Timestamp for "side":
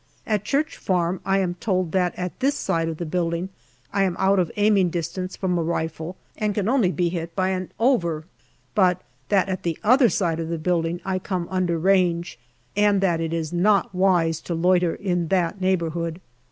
2.55-2.89, 10.09-10.39